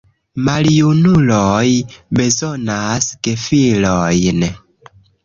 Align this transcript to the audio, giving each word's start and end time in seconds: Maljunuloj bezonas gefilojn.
Maljunuloj 0.45 1.69
bezonas 2.19 3.11
gefilojn. 3.29 4.43